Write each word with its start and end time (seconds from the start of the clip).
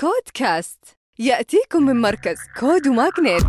CodeCast 0.00 0.78
يأتيكم 1.18 1.82
من 1.82 2.00
مركز 2.00 2.36
CODE 2.60 2.88
و 2.88 2.95
MAGNiTT 2.95 3.42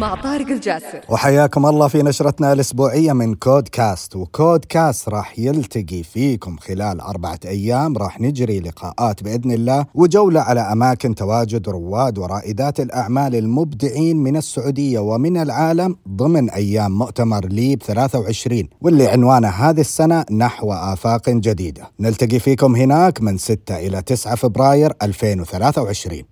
مع 0.00 0.14
طارق 0.14 0.46
الجاسر. 0.46 1.00
وحياكم 1.08 1.66
الله 1.66 1.88
في 1.88 2.02
نشرتنا 2.02 2.52
الأسبوعية 2.52 3.12
من 3.12 3.34
CodeCast 3.34 4.16
و 4.16 4.64
CodeCast 4.64 5.08
راح 5.08 5.38
يلتقي 5.38 6.02
فيكم 6.02 6.56
خلال 6.56 7.00
أربعة 7.00 7.38
أيام. 7.44 7.96
راح 7.96 8.20
نجري 8.20 8.60
لقاءات 8.60 9.22
بإذن 9.22 9.52
الله 9.52 9.86
وجولة 9.94 10.40
على 10.40 10.60
أماكن 10.60 11.14
تواجد 11.14 11.68
رواد 11.68 12.18
ورائدات 12.18 12.80
الأعمال 12.80 13.34
المبدعين 13.36 14.16
من 14.16 14.36
السعودية 14.36 14.98
ومن 14.98 15.36
العالم 15.36 15.96
ضمن 16.08 16.50
أيام 16.50 16.98
مؤتمر 16.98 17.46
LEAP 17.46 17.82
23 17.82 18.68
واللي 18.80 19.08
عنوانه 19.08 19.48
هذه 19.48 19.80
السنة 19.80 20.24
نحو 20.30 20.72
آفاق 20.72 21.30
جديدة. 21.30 21.90
نلتقي 22.00 22.38
فيكم 22.38 22.76
هناك 22.76 23.22
من 23.22 23.38
6 23.38 23.76
إلى 23.78 24.02
9 24.02 24.34
فبراير 24.34 24.92
2023 25.02 26.22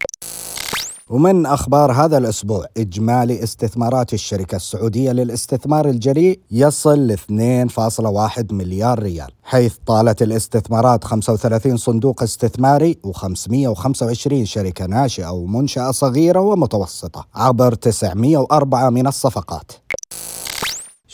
ومن 1.11 1.47
أخبار 1.47 1.93
هذا 1.93 2.19
الأسبوع؟ 2.19 2.67
إجمالي 2.77 3.43
استثمارات 3.43 4.15
الشركة 4.15 4.57
السعودية 4.57 5.12
للاستثمار 5.12 5.89
الجريء 5.89 6.41
يصل 6.51 6.98
ل 6.98 7.17
2.1 7.17 8.53
مليار 8.53 8.98
ريال 8.98 9.31
حيث 9.43 9.75
طالت 9.87 10.23
الاستثمارات 10.23 11.05
35 11.05 11.77
صندوق 11.77 12.23
استثماري 12.23 12.98
و525 13.07 14.43
شركة 14.43 14.87
ناشئة 14.87 15.31
ومنشأة 15.31 15.91
صغيرة 15.91 16.41
ومتوسطة 16.41 17.27
عبر 17.34 17.75
904 17.75 18.91
من 18.91 19.06
الصفقات. 19.06 19.73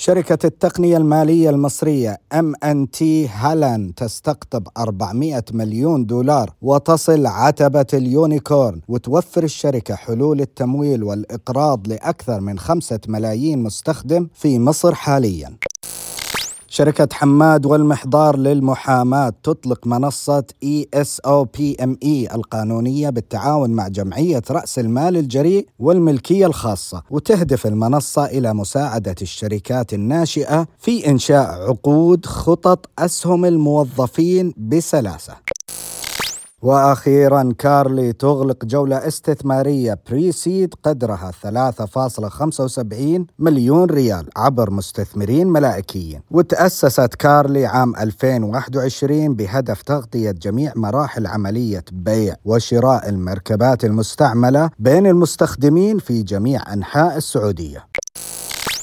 شركة 0.05 0.47
التقنية 0.47 0.97
المالية 0.97 1.51
المصرية 1.51 2.19
MNT-Halan 2.33 3.95
تستقطب 3.95 4.69
400 4.77 5.45
مليون 5.53 6.07
دولار 6.07 6.51
وتصل 6.62 7.27
عتبة 7.27 7.87
ال 7.95 8.05
unicorn 8.05 8.80
وتوفر 8.89 9.45
الشركة 9.45 9.95
حلول 9.95 10.41
التمويل 10.41 11.03
والإقراض 11.05 11.89
لأكثر 11.89 12.41
من 12.41 12.59
خمسة 12.59 13.01
ملايين 13.09 13.62
مستخدم 13.62 14.28
في 14.34 14.59
مصر 14.59 14.95
حالياً. 14.95 15.56
شركة 16.75 17.08
حماد 17.12 17.67
والمحضار 17.67 18.36
للمحاماة 18.36 19.33
تطلق 19.42 19.86
منصة 19.86 20.44
ام 21.83 21.98
اي 22.03 22.28
القانونية 22.34 23.11
بالتعاون 23.11 23.70
مع 23.70 23.89
جمعية 23.89 24.42
رأس 24.50 24.78
المال 24.78 25.16
الجريء 25.16 25.66
والملكية 25.78 26.47
الخاصة 26.47 27.03
وتهدف 27.11 27.66
المنصة 27.66 28.25
إلى 28.25 28.55
مساعدة 28.55 29.14
الشركات 29.22 29.94
الناشئة 29.94 30.66
في 30.78 31.11
إنشاء 31.11 31.47
عقود 31.47 32.27
خطط 32.27 32.91
أسهم 32.98 33.44
الموظفين 33.44 34.55
بسلاسة. 34.56 35.53
وأخيرا 36.65 37.53
كارلي 37.59 38.12
تغلق 38.12 38.65
جولة 38.65 38.97
استثمارية 38.97 39.98
Pre-Seed 40.11 40.75
قدرها 40.83 41.31
3.75 41.31 43.27
مليون 43.39 43.91
ريال 43.91 44.29
عبر 44.37 44.71
مستثمرين 44.71 45.47
ملائكيين. 45.47 46.21
وتأسست 46.31 47.15
كارلي 47.15 47.67
عام 47.67 47.97
2021 47.97 49.34
بهدف 49.34 49.83
تغطية 49.83 50.31
جميع 50.31 50.73
مراحل 50.77 51.27
عملية 51.27 51.84
بيع 51.93 52.34
وشراء 52.45 53.09
المركبات 53.09 53.84
المستعملة 53.84 54.71
بين 54.78 55.06
المستخدمين 55.06 55.99
في 55.99 56.23
جميع 56.23 56.73
أنحاء 56.73 57.17
السعودية. 57.17 57.87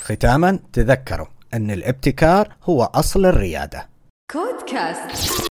ختاما 0.02 0.60
تذكروا 0.73 1.28
أن 1.54 1.72
الابتكار 1.72 2.56
هو 2.64 2.84
أصل 2.84 3.26
الريادة. 3.26 3.88
كود 4.32 4.70
كاست 4.70 5.51